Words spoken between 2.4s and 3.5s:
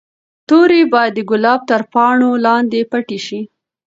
لاندې پټې شي.